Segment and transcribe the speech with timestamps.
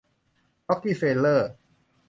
[0.67, 1.49] ร็อกกี้เฟลเลอร์